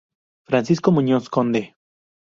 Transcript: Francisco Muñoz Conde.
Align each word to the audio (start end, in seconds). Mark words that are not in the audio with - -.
Francisco 0.47 0.91
Muñoz 0.91 1.29
Conde. 1.29 1.75